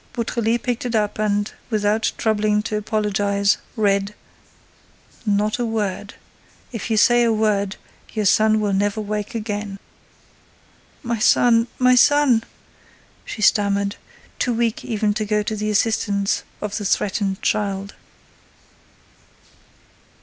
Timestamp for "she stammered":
13.25-13.95